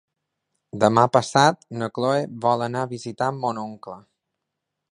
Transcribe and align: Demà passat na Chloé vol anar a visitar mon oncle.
Demà 0.83 1.01
passat 1.17 1.67
na 1.81 1.89
Chloé 1.97 2.23
vol 2.45 2.65
anar 2.69 2.81
a 2.87 2.91
visitar 2.97 3.31
mon 3.43 3.61
oncle. 3.65 3.99